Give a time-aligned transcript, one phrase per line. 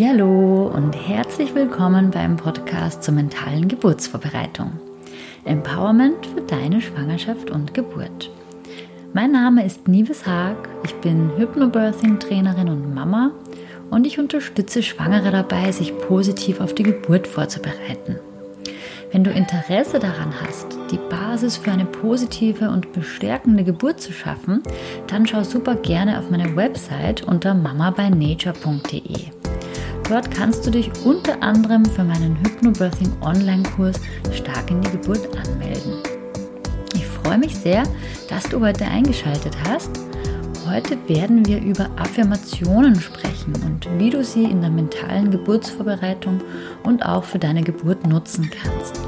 [0.00, 4.72] Hallo und herzlich willkommen beim Podcast zur mentalen Geburtsvorbereitung.
[5.44, 8.30] Empowerment für deine Schwangerschaft und Geburt.
[9.12, 13.32] Mein Name ist Nives Haag, ich bin Hypnobirthing Trainerin und Mama
[13.90, 18.16] und ich unterstütze Schwangere dabei, sich positiv auf die Geburt vorzubereiten.
[19.10, 24.62] Wenn du Interesse daran hast, die Basis für eine positive und bestärkende Geburt zu schaffen,
[25.08, 29.41] dann schau super gerne auf meine Website unter mamabynature.de.
[30.08, 34.00] Dort kannst du dich unter anderem für meinen Hypnobirthing Online-Kurs
[34.32, 35.94] Stark in die Geburt anmelden.
[36.94, 37.84] Ich freue mich sehr,
[38.28, 39.90] dass du heute eingeschaltet hast.
[40.66, 46.40] Heute werden wir über Affirmationen sprechen und wie du sie in der mentalen Geburtsvorbereitung
[46.84, 49.00] und auch für deine Geburt nutzen kannst.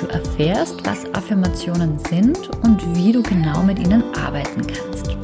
[0.00, 5.16] Du erfährst, was Affirmationen sind und wie du genau mit ihnen arbeiten kannst.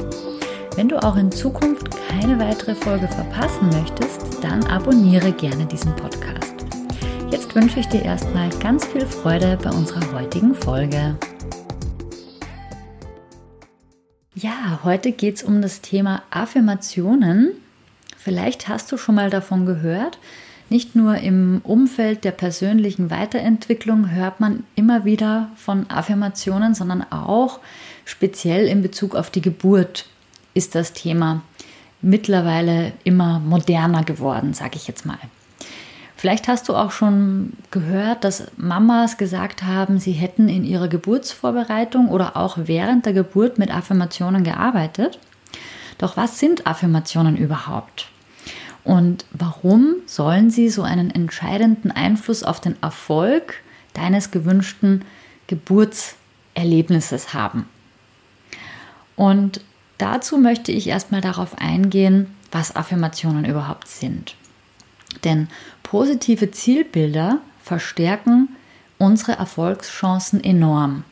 [0.75, 6.53] Wenn du auch in Zukunft keine weitere Folge verpassen möchtest, dann abonniere gerne diesen Podcast.
[7.31, 11.17] Jetzt wünsche ich dir erstmal ganz viel Freude bei unserer heutigen Folge.
[14.35, 17.51] Ja, heute geht es um das Thema Affirmationen.
[18.17, 20.17] Vielleicht hast du schon mal davon gehört.
[20.69, 27.59] Nicht nur im Umfeld der persönlichen Weiterentwicklung hört man immer wieder von Affirmationen, sondern auch
[28.05, 30.05] speziell in Bezug auf die Geburt
[30.53, 31.41] ist das Thema
[32.01, 35.19] mittlerweile immer moderner geworden, sage ich jetzt mal.
[36.15, 42.09] Vielleicht hast du auch schon gehört, dass Mamas gesagt haben, sie hätten in ihrer Geburtsvorbereitung
[42.09, 45.17] oder auch während der Geburt mit Affirmationen gearbeitet.
[45.97, 48.09] Doch was sind Affirmationen überhaupt?
[48.83, 53.55] Und warum sollen sie so einen entscheidenden Einfluss auf den Erfolg
[53.93, 55.05] deines gewünschten
[55.47, 57.65] Geburtserlebnisses haben?
[59.15, 59.61] Und
[59.99, 64.35] Dazu möchte ich erstmal darauf eingehen, was Affirmationen überhaupt sind.
[65.23, 65.49] Denn
[65.83, 68.49] positive Zielbilder verstärken
[68.97, 71.03] unsere Erfolgschancen enorm.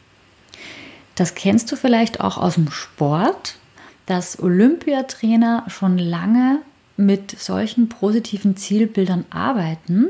[1.15, 3.57] Das kennst du vielleicht auch aus dem Sport,
[4.05, 6.59] dass Olympiatrainer schon lange
[6.95, 10.07] mit solchen positiven Zielbildern arbeiten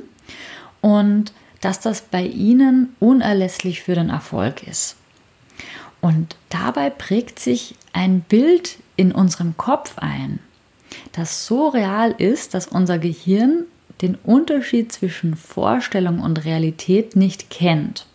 [0.82, 4.96] und dass das bei ihnen unerlässlich für den Erfolg ist.
[6.02, 10.40] Und dabei prägt sich ein Bild in unserem Kopf ein,
[11.12, 13.66] das so real ist, dass unser Gehirn
[14.02, 18.06] den Unterschied zwischen Vorstellung und Realität nicht kennt.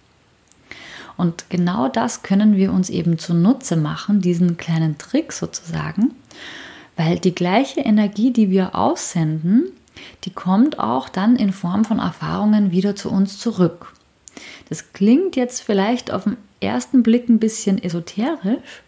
[1.16, 6.12] Und genau das können wir uns eben zunutze machen, diesen kleinen Trick sozusagen,
[6.96, 9.64] weil die gleiche Energie, die wir aussenden,
[10.24, 13.92] die kommt auch dann in Form von Erfahrungen wieder zu uns zurück.
[14.68, 18.82] Das klingt jetzt vielleicht auf den ersten Blick ein bisschen esoterisch,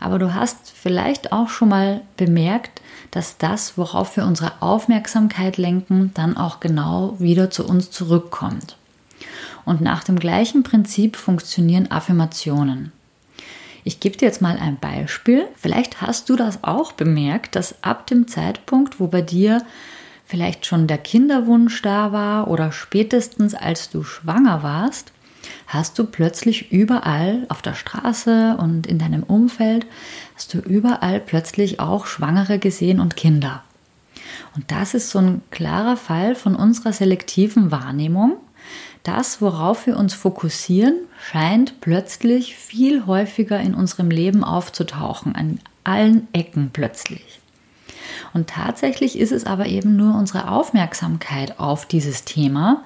[0.00, 6.12] aber du hast vielleicht auch schon mal bemerkt, dass das, worauf wir unsere Aufmerksamkeit lenken,
[6.14, 8.76] dann auch genau wieder zu uns zurückkommt.
[9.64, 12.92] Und nach dem gleichen Prinzip funktionieren Affirmationen.
[13.84, 15.46] Ich gebe dir jetzt mal ein Beispiel.
[15.56, 19.62] Vielleicht hast du das auch bemerkt, dass ab dem Zeitpunkt, wo bei dir
[20.24, 25.12] vielleicht schon der Kinderwunsch da war oder spätestens als du schwanger warst,
[25.66, 29.86] hast du plötzlich überall auf der Straße und in deinem Umfeld,
[30.34, 33.62] hast du überall plötzlich auch Schwangere gesehen und Kinder.
[34.54, 38.36] Und das ist so ein klarer Fall von unserer selektiven Wahrnehmung.
[39.02, 46.26] Das, worauf wir uns fokussieren, scheint plötzlich viel häufiger in unserem Leben aufzutauchen, an allen
[46.32, 47.40] Ecken plötzlich.
[48.32, 52.82] Und tatsächlich ist es aber eben nur unsere Aufmerksamkeit auf dieses Thema,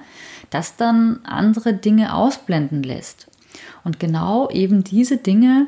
[0.51, 3.27] das dann andere Dinge ausblenden lässt.
[3.83, 5.67] Und genau eben diese Dinge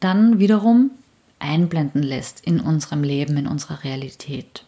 [0.00, 0.90] dann wiederum
[1.38, 4.64] einblenden lässt in unserem Leben, in unserer Realität.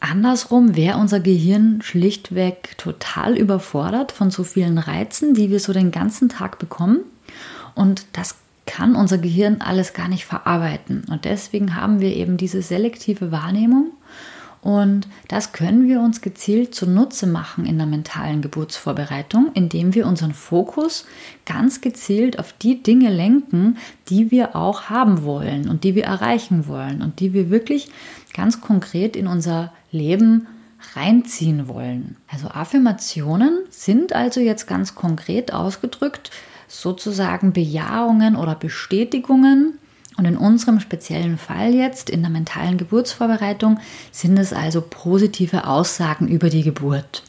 [0.00, 5.90] Andersrum wäre unser Gehirn schlichtweg total überfordert von so vielen Reizen, die wir so den
[5.90, 7.00] ganzen Tag bekommen.
[7.74, 8.36] Und das
[8.66, 11.04] kann unser Gehirn alles gar nicht verarbeiten.
[11.10, 13.92] Und deswegen haben wir eben diese selektive Wahrnehmung
[14.66, 20.34] und das können wir uns gezielt zunutze machen in der mentalen Geburtsvorbereitung, indem wir unseren
[20.34, 21.06] Fokus
[21.44, 23.78] ganz gezielt auf die Dinge lenken,
[24.08, 27.92] die wir auch haben wollen und die wir erreichen wollen und die wir wirklich
[28.34, 30.48] ganz konkret in unser Leben
[30.96, 32.16] reinziehen wollen.
[32.26, 36.32] Also Affirmationen sind also jetzt ganz konkret ausgedrückt
[36.66, 39.78] sozusagen Bejahungen oder Bestätigungen
[40.16, 43.78] und in unserem speziellen Fall jetzt, in der mentalen Geburtsvorbereitung,
[44.12, 47.22] sind es also positive Aussagen über die Geburt.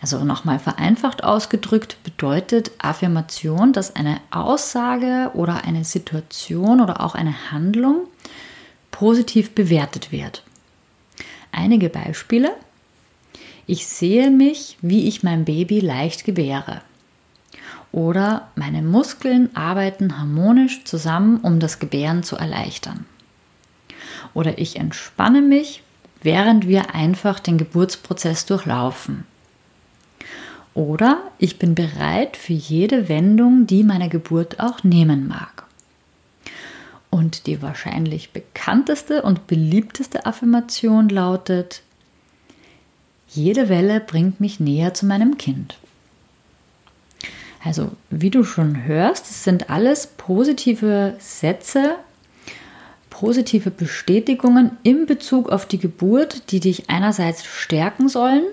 [0.00, 7.50] Also nochmal vereinfacht ausgedrückt bedeutet Affirmation, dass eine Aussage oder eine Situation oder auch eine
[7.50, 8.06] Handlung
[8.90, 10.44] positiv bewertet wird.
[11.52, 12.52] einige Beispiele.
[13.66, 16.82] Ich sehe mich, wie ich mein Baby leicht gebäre.
[17.92, 23.06] Oder meine Muskeln arbeiten harmonisch zusammen, um das Gebären zu erleichtern.
[24.34, 25.82] Oder ich entspanne mich,
[26.22, 29.24] während wir einfach den Geburtsprozess durchlaufen.
[30.74, 35.64] Oder ich bin bereit für jede Wendung, die meine Geburt auch nehmen mag.
[37.10, 41.82] Und die wahrscheinlich bekannteste und beliebteste Affirmation lautet,
[43.28, 45.78] jede Welle bringt mich näher zu meinem Kind.
[47.64, 51.96] Also, wie du schon hörst, es sind alles positive Sätze,
[53.10, 58.44] positive Bestätigungen in Bezug auf die Geburt, die dich einerseits stärken sollen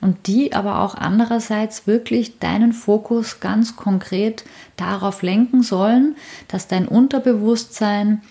[0.00, 4.44] und die aber auch andererseits wirklich deinen Fokus ganz konkret
[4.76, 6.16] darauf lenken sollen,
[6.48, 8.22] dass dein Unterbewusstsein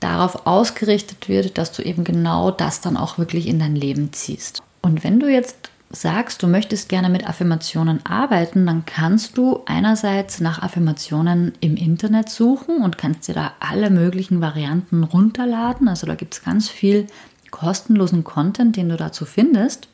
[0.00, 4.62] darauf ausgerichtet wird, dass du eben genau das dann auch wirklich in dein Leben ziehst.
[4.80, 10.40] Und wenn du jetzt sagst, du möchtest gerne mit Affirmationen arbeiten, dann kannst du einerseits
[10.40, 15.88] nach Affirmationen im Internet suchen und kannst dir da alle möglichen Varianten runterladen.
[15.88, 17.06] Also da gibt es ganz viel
[17.50, 19.88] kostenlosen Content, den du dazu findest.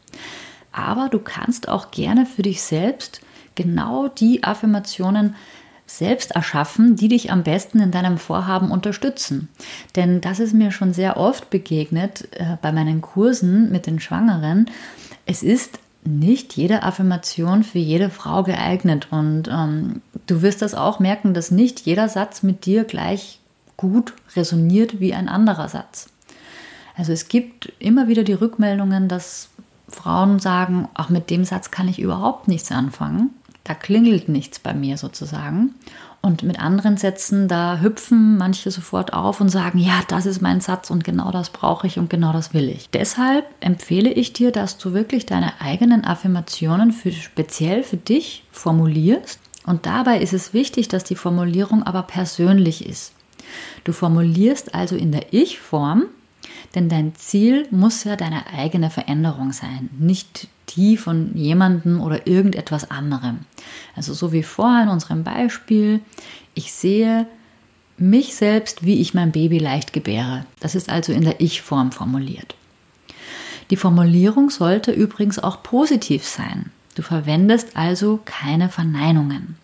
[0.73, 3.21] Aber du kannst auch gerne für dich selbst
[3.55, 5.35] genau die Affirmationen
[5.87, 9.49] selbst erschaffen, die dich am besten in deinem Vorhaben unterstützen.
[9.97, 14.71] Denn das ist mir schon sehr oft begegnet äh, bei meinen Kursen mit den Schwangeren.
[15.25, 19.09] Es ist nicht jede Affirmation für jede Frau geeignet.
[19.11, 23.41] Und ähm, du wirst das auch merken, dass nicht jeder Satz mit dir gleich
[23.77, 26.11] gut resoniert wie ein anderer Satz.
[26.97, 29.51] Also es gibt immer wieder die Rückmeldungen, dass
[29.89, 33.31] Frauen sagen, ach, mit dem Satz kann ich überhaupt nichts anfangen.
[33.65, 35.75] Da klingelt nichts bei mir sozusagen.
[36.21, 40.61] Und mit anderen Sätzen, da hüpfen manche sofort auf und sagen, ja, das ist mein
[40.61, 42.91] Satz und genau das brauche ich und genau das will ich.
[42.91, 49.41] Deshalb empfehle ich dir, dass du wirklich deine eigenen Affirmationen für, speziell für dich formulierst.
[49.65, 53.13] Und dabei ist es wichtig, dass die Formulierung aber persönlich ist.
[53.85, 56.07] Du formulierst also in der Ich-Form,
[56.75, 62.91] denn dein Ziel muss ja deine eigene Veränderung sein, nicht die von jemandem oder irgendetwas
[62.91, 63.41] anderem.
[63.97, 66.01] Also so wie vorher in unserem Beispiel,
[66.55, 67.27] ich sehe
[67.97, 70.45] mich selbst, wie ich mein Baby leicht gebäre.
[70.61, 72.55] Das ist also in der Ich-Form formuliert.
[73.71, 76.71] Die Formulierung sollte übrigens auch positiv sein.
[76.95, 79.57] Du verwendest also keine Verneinungen.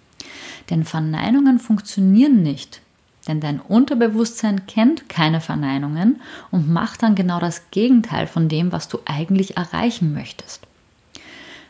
[0.71, 2.81] Denn Verneinungen funktionieren nicht,
[3.29, 8.88] denn dein Unterbewusstsein kennt keine Verneinungen und macht dann genau das Gegenteil von dem, was
[8.88, 10.61] du eigentlich erreichen möchtest.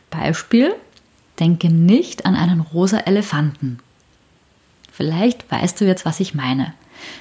[0.09, 0.73] Beispiel,
[1.39, 3.79] denke nicht an einen rosa Elefanten.
[4.91, 6.73] Vielleicht weißt du jetzt, was ich meine.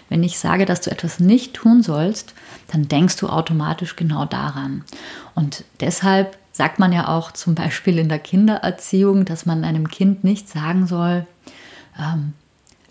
[0.08, 2.34] Wenn ich sage, dass du etwas nicht tun sollst,
[2.68, 4.84] dann denkst du automatisch genau daran.
[5.34, 10.22] Und deshalb sagt man ja auch zum Beispiel in der Kindererziehung, dass man einem Kind
[10.22, 11.26] nicht sagen soll,
[11.98, 12.32] ähm,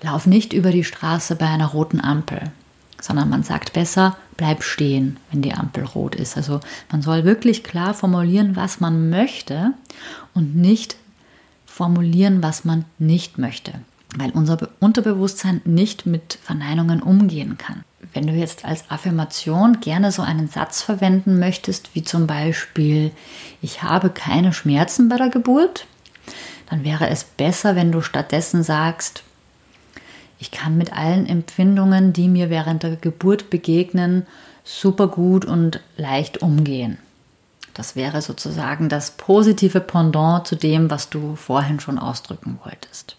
[0.03, 2.51] lauf nicht über die Straße bei einer roten Ampel
[3.03, 6.37] sondern man sagt besser, bleib stehen, wenn die Ampel rot ist.
[6.37, 9.73] Also man soll wirklich klar formulieren, was man möchte
[10.33, 10.95] und nicht
[11.65, 13.73] formulieren, was man nicht möchte,
[14.15, 17.83] weil unser Unterbewusstsein nicht mit Verneinungen umgehen kann.
[18.13, 23.11] Wenn du jetzt als Affirmation gerne so einen Satz verwenden möchtest, wie zum Beispiel,
[23.61, 25.87] ich habe keine Schmerzen bei der Geburt,
[26.69, 29.23] dann wäre es besser, wenn du stattdessen sagst,
[30.43, 34.25] ich kann mit allen Empfindungen, die mir während der Geburt begegnen,
[34.65, 36.97] super gut und leicht umgehen.
[37.73, 43.15] Das wäre sozusagen das positive Pendant zu dem, was du vorhin schon ausdrücken wolltest.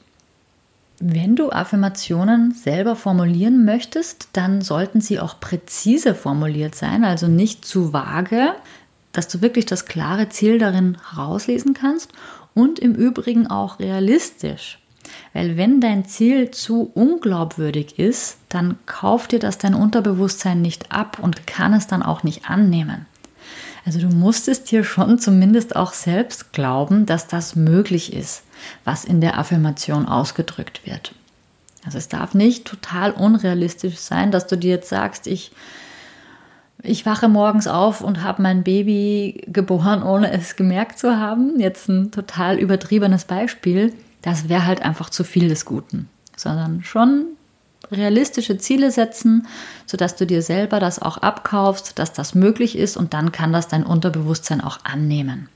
[1.01, 7.65] Wenn du Affirmationen selber formulieren möchtest, dann sollten sie auch präzise formuliert sein, also nicht
[7.65, 8.55] zu vage,
[9.13, 12.13] dass du wirklich das klare Ziel darin rauslesen kannst
[12.53, 14.79] und im Übrigen auch realistisch.
[15.35, 21.19] Weil wenn dein Ziel zu unglaubwürdig ist, dann kauft dir das dein Unterbewusstsein nicht ab
[21.21, 23.07] und kann es dann auch nicht annehmen.
[23.85, 28.45] Also du musst es dir schon zumindest auch selbst glauben, dass das möglich ist,
[28.85, 31.15] was in der Affirmation ausgedrückt wird.
[31.85, 35.51] Also es darf nicht total unrealistisch sein, dass du dir jetzt sagst, ich
[36.87, 41.59] ich wache morgens auf und habe mein Baby geboren, ohne es gemerkt zu haben.
[41.59, 47.27] Jetzt ein total übertriebenes Beispiel das wäre halt einfach zu viel des Guten, sondern schon
[47.93, 49.47] realistische Ziele setzen,
[49.85, 53.69] sodass du dir selber das auch abkaufst, dass das möglich ist und dann kann das
[53.69, 55.51] dein Unterbewusstsein auch annehmen.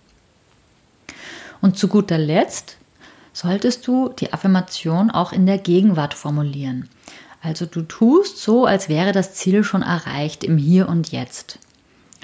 [1.62, 2.76] Und zu guter Letzt
[3.32, 6.90] solltest du die Affirmation auch in der Gegenwart formulieren.
[7.40, 11.58] Also du tust so, als wäre das Ziel schon erreicht im Hier und Jetzt.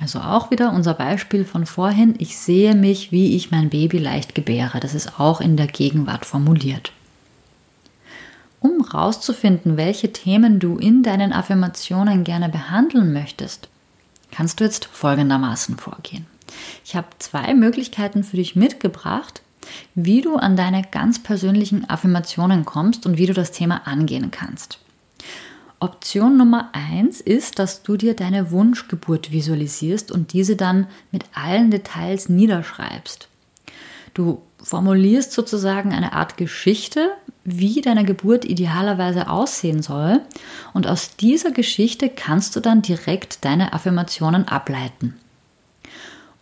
[0.01, 4.35] Also auch wieder unser Beispiel von vorhin, ich sehe mich, wie ich mein Baby leicht
[4.35, 4.81] gebäre.
[4.81, 6.93] Das ist auch in der Gegenwart formuliert.
[8.59, 13.69] Um herauszufinden, welche Themen du in deinen Affirmationen gerne behandeln möchtest,
[14.31, 16.27] kannst du jetzt folgendermaßen vorgehen.
[16.85, 19.43] Ich habe zwei Möglichkeiten für dich mitgebracht,
[19.95, 24.79] wie du an deine ganz persönlichen Affirmationen kommst und wie du das Thema angehen kannst.
[25.85, 31.71] Option Nummer eins ist, dass du dir deine Wunschgeburt visualisierst und diese dann mit allen
[31.71, 33.29] Details niederschreibst.
[34.15, 37.11] Du formulierst sozusagen eine Art Geschichte,
[37.45, 40.23] wie deine Geburt idealerweise aussehen soll
[40.73, 45.21] und aus dieser Geschichte kannst du dann direkt deine Affirmationen ableiten.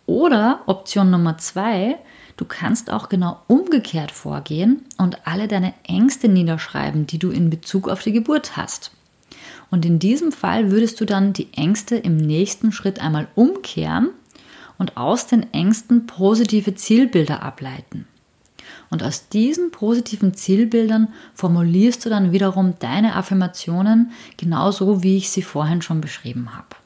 [0.06, 1.99] Oder Option Nummer zwei,
[2.37, 7.88] du kannst auch genau umgekehrt vorgehen und alle deine Ängste niederschreiben, die du in Bezug
[7.88, 8.92] auf die Geburt hast.
[9.73, 14.11] Und in diesem Fall würdest du dann die Ängste im nächsten Schritt einmal umkehren
[14.76, 18.07] und aus den Ängsten positive Zielbilder ableiten.
[18.91, 25.41] Und aus diesen positiven Zielbildern formulierst du dann wiederum deine Affirmationen genauso, wie ich sie
[25.41, 26.76] vorhin schon beschrieben habe.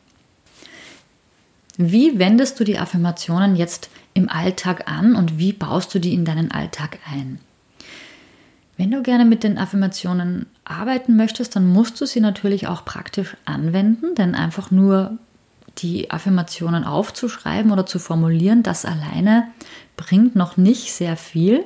[1.77, 6.25] Wie wendest du die Affirmationen jetzt im Alltag an und wie baust du die in
[6.25, 7.41] deinen Alltag ein?
[8.77, 13.37] Wenn du gerne mit den Affirmationen arbeiten möchtest, dann musst du sie natürlich auch praktisch
[13.47, 15.19] anwenden, denn einfach nur
[15.79, 19.49] die Affirmationen aufzuschreiben oder zu formulieren, das alleine
[19.97, 21.65] bringt noch nicht sehr viel.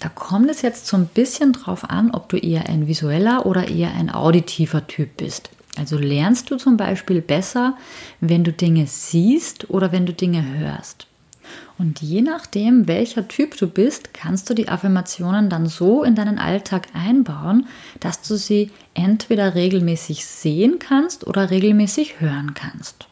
[0.00, 3.68] Da kommt es jetzt so ein bisschen drauf an, ob du eher ein visueller oder
[3.68, 5.50] eher ein auditiver Typ bist.
[5.76, 7.76] Also lernst du zum Beispiel besser,
[8.20, 11.06] wenn du Dinge siehst oder wenn du Dinge hörst.
[11.78, 16.38] Und je nachdem, welcher Typ du bist, kannst du die Affirmationen dann so in deinen
[16.38, 17.66] Alltag einbauen,
[18.00, 23.06] dass du sie entweder regelmäßig sehen kannst oder regelmäßig hören kannst.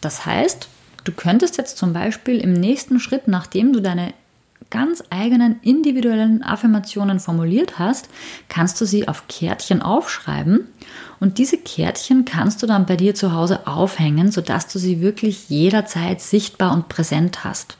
[0.00, 0.68] Das heißt,
[1.04, 4.12] du könntest jetzt zum Beispiel im nächsten Schritt, nachdem du deine
[4.70, 8.08] ganz eigenen individuellen Affirmationen formuliert hast,
[8.48, 10.66] kannst du sie auf Kärtchen aufschreiben
[11.20, 15.48] und diese Kärtchen kannst du dann bei dir zu Hause aufhängen, sodass du sie wirklich
[15.48, 17.76] jederzeit sichtbar und präsent hast.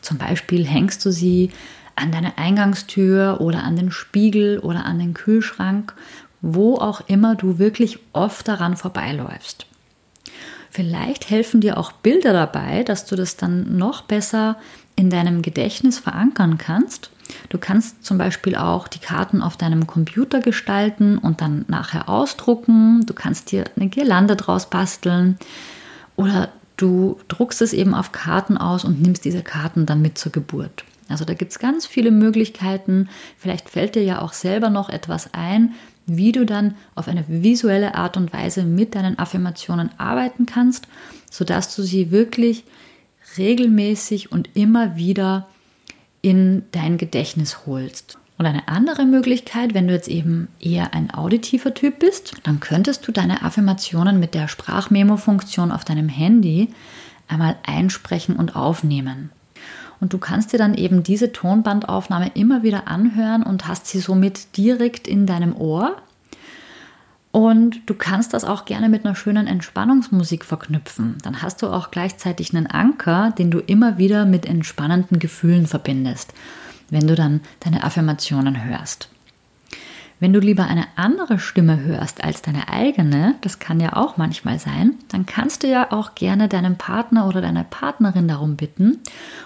[0.00, 1.50] Zum Beispiel hängst du sie
[1.96, 5.94] an deine Eingangstür oder an den Spiegel oder an den Kühlschrank,
[6.40, 9.66] wo auch immer du wirklich oft daran vorbeiläufst.
[10.70, 14.56] Vielleicht helfen dir auch Bilder dabei, dass du das dann noch besser
[14.96, 17.10] in deinem Gedächtnis verankern kannst.
[17.48, 23.06] Du kannst zum Beispiel auch die Karten auf deinem Computer gestalten und dann nachher ausdrucken.
[23.06, 25.38] Du kannst dir eine Girlande draus basteln
[26.16, 30.32] oder du druckst es eben auf Karten aus und nimmst diese Karten dann mit zur
[30.32, 30.84] Geburt.
[31.08, 33.08] Also da gibt es ganz viele Möglichkeiten.
[33.36, 35.74] Vielleicht fällt dir ja auch selber noch etwas ein,
[36.06, 40.86] wie du dann auf eine visuelle Art und Weise mit deinen Affirmationen arbeiten kannst,
[41.30, 42.64] sodass du sie wirklich
[43.38, 45.48] regelmäßig und immer wieder
[46.22, 48.18] in dein Gedächtnis holst.
[48.38, 53.06] Und eine andere Möglichkeit, wenn du jetzt eben eher ein auditiver Typ bist, dann könntest
[53.06, 56.68] du deine Affirmationen mit der Sprachmemo-Funktion auf deinem Handy
[57.28, 59.30] einmal einsprechen und aufnehmen.
[60.00, 64.56] Und du kannst dir dann eben diese Tonbandaufnahme immer wieder anhören und hast sie somit
[64.56, 65.96] direkt in deinem Ohr
[67.32, 71.16] und du kannst das auch gerne mit einer schönen Entspannungsmusik verknüpfen.
[71.22, 76.34] Dann hast du auch gleichzeitig einen Anker, den du immer wieder mit entspannenden Gefühlen verbindest,
[76.90, 79.08] wenn du dann deine Affirmationen hörst.
[80.20, 84.58] Wenn du lieber eine andere Stimme hörst als deine eigene, das kann ja auch manchmal
[84.60, 89.00] sein, dann kannst du ja auch gerne deinen Partner oder deine Partnerin darum bitten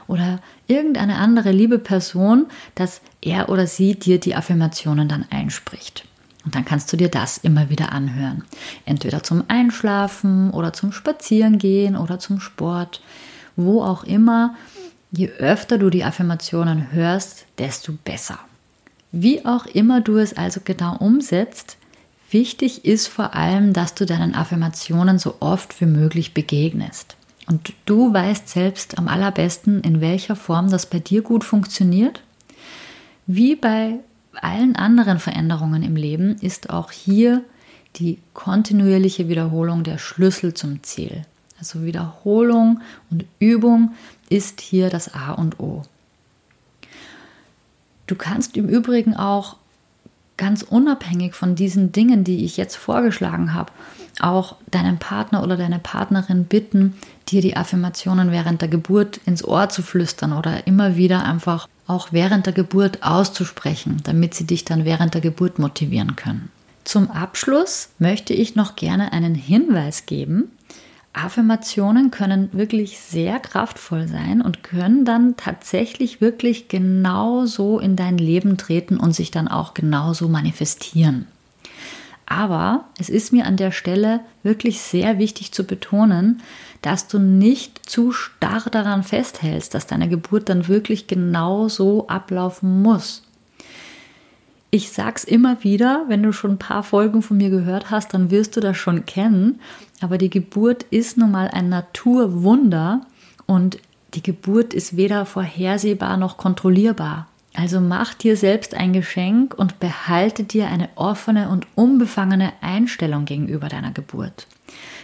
[0.07, 6.05] oder irgendeine andere liebe Person, dass er oder sie dir die Affirmationen dann einspricht.
[6.47, 8.45] Und dann kannst du dir das immer wieder anhören.
[8.85, 13.03] Entweder zum Einschlafen oder zum Spazierengehen oder zum Sport,
[13.57, 14.55] wo auch immer.
[15.11, 18.39] Je öfter du die Affirmationen hörst, desto besser.
[19.11, 21.79] Wie auch immer du es also genau umsetzt,
[22.31, 27.17] wichtig ist vor allem, dass du deinen Affirmationen so oft wie möglich begegnest.
[27.49, 32.23] Und du weißt selbst am allerbesten, in welcher Form das bei dir gut funktioniert.
[33.27, 34.01] Wie bei
[34.43, 37.45] allen anderen Veränderungen im Leben ist auch hier
[37.97, 41.23] die kontinuierliche Wiederholung der Schlüssel zum Ziel.
[41.59, 43.95] Also Wiederholung und Übung
[44.29, 45.83] ist hier das A und O.
[48.07, 49.57] Du kannst im Übrigen auch
[50.37, 53.73] ganz unabhängig von diesen Dingen, die ich jetzt vorgeschlagen habe,
[54.21, 56.95] auch deinen Partner oder deine Partnerin bitten,
[57.29, 62.09] dir die Affirmationen während der Geburt ins Ohr zu flüstern oder immer wieder einfach auch
[62.13, 66.51] während der Geburt auszusprechen, damit sie dich dann während der Geburt motivieren können.
[66.85, 70.51] Zum Abschluss möchte ich noch gerne einen Hinweis geben.
[71.17, 78.59] Affirmationen können wirklich sehr kraftvoll sein und können dann tatsächlich wirklich genauso in dein Leben
[78.59, 81.27] treten und sich dann auch genauso manifestieren.
[82.27, 86.43] Aber es ist mir an der Stelle wirklich sehr wichtig zu betonen,
[86.83, 92.83] dass du nicht zu starr daran festhältst, dass deine Geburt dann wirklich genau so ablaufen
[92.83, 93.23] muss.
[94.71, 98.31] Ich sag's immer wieder, wenn du schon ein paar Folgen von mir gehört hast, dann
[98.31, 99.61] wirst du das schon kennen.
[100.01, 103.03] Aber die Geburt ist nun mal ein Naturwunder
[103.47, 103.79] und
[104.15, 107.27] die Geburt ist weder vorhersehbar noch kontrollierbar.
[107.55, 113.69] Also mach dir selbst ein Geschenk und behalte dir eine offene und unbefangene Einstellung gegenüber
[113.69, 114.47] deiner Geburt.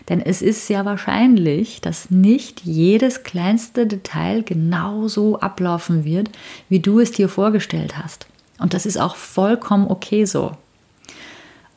[0.08, 6.30] Denn es ist sehr wahrscheinlich, dass nicht jedes kleinste Detail genau so ablaufen wird,
[6.68, 8.26] wie du es dir vorgestellt hast.
[8.58, 10.52] Und das ist auch vollkommen okay so.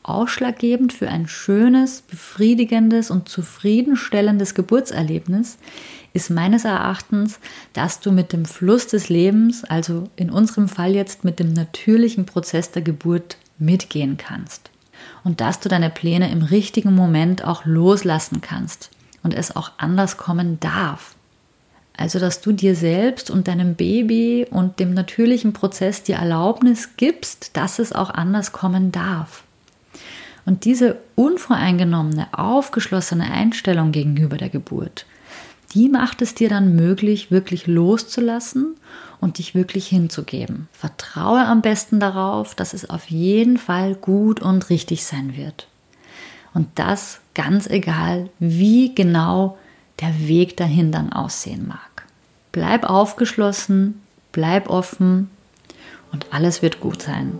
[0.07, 5.57] Ausschlaggebend für ein schönes, befriedigendes und zufriedenstellendes Geburtserlebnis
[6.13, 7.39] ist meines Erachtens,
[7.74, 12.25] dass du mit dem Fluss des Lebens, also in unserem Fall jetzt mit dem natürlichen
[12.25, 14.69] Prozess der Geburt, mitgehen kannst.
[15.24, 18.91] Und dass du deine Pläne im richtigen Moment auch loslassen kannst
[19.24, 21.15] und es auch anders kommen darf.
[21.97, 27.55] Also, dass du dir selbst und deinem Baby und dem natürlichen Prozess die Erlaubnis gibst,
[27.57, 29.43] dass es auch anders kommen darf.
[30.46, 35.06] Und diese unvoreingenommene, aufgeschlossene Einstellung gegenüber der Geburt,
[35.74, 38.75] die macht es dir dann möglich, wirklich loszulassen
[39.20, 40.70] und dich wirklich hinzugeben.
[40.72, 45.68] Vertraue am besten darauf, dass es auf jeden Fall gut und richtig sein wird.
[46.54, 49.58] Und das ganz egal, wie genau
[50.00, 52.06] der Weg dahin dann aussehen mag.
[52.52, 55.30] Bleib aufgeschlossen, bleib offen
[56.14, 57.38] und alles wird gut sein.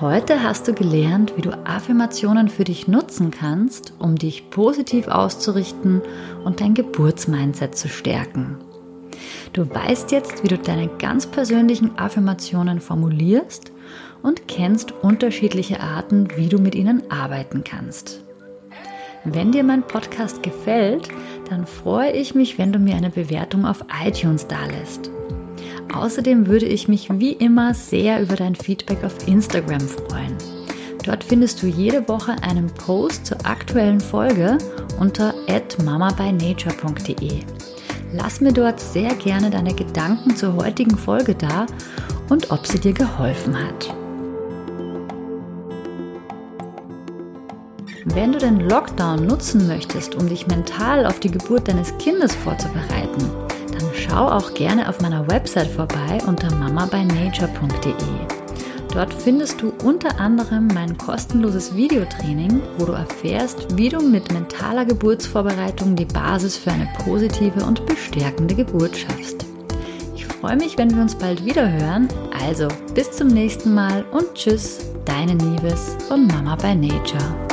[0.00, 6.00] Heute hast du gelernt, wie du Affirmationen für dich nutzen kannst, um dich positiv auszurichten
[6.42, 8.56] und dein Geburtsmindset zu stärken.
[9.52, 13.72] Du weißt jetzt, wie du deine ganz persönlichen Affirmationen formulierst
[14.22, 18.24] und kennst unterschiedliche Arten, wie du mit ihnen arbeiten kannst.
[19.24, 21.08] Wenn dir mein Podcast gefällt,
[21.50, 25.10] dann freue ich mich, wenn du mir eine Bewertung auf iTunes dalässt.
[25.92, 30.36] Außerdem würde ich mich wie immer sehr über dein Feedback auf Instagram freuen.
[31.04, 34.58] Dort findest du jede Woche einen Post zur aktuellen Folge
[34.98, 35.34] unter
[35.82, 37.40] mamabynature.de.
[38.12, 41.66] Lass mir dort sehr gerne deine Gedanken zur heutigen Folge da
[42.28, 43.94] und ob sie dir geholfen hat.
[48.04, 53.30] Wenn du den Lockdown nutzen möchtest, um dich mental auf die Geburt deines Kindes vorzubereiten,
[53.80, 57.94] dann schau auch gerne auf meiner Website vorbei unter mamabynature.de.
[58.92, 64.84] Dort findest du unter anderem mein kostenloses Videotraining, wo du erfährst, wie du mit mentaler
[64.84, 69.46] Geburtsvorbereitung die Basis für eine positive und bestärkende Geburt schaffst.
[70.16, 72.08] Ich freue mich, wenn wir uns bald wieder hören.
[72.44, 77.49] Also bis zum nächsten Mal und tschüss, deine Liebes von Mama by Nature.